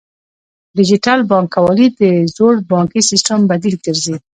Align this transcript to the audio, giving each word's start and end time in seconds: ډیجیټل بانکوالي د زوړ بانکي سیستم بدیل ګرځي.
ډیجیټل 0.77 1.19
بانکوالي 1.29 1.87
د 1.99 2.01
زوړ 2.35 2.53
بانکي 2.69 3.01
سیستم 3.11 3.39
بدیل 3.49 3.75
ګرځي. 3.85 4.15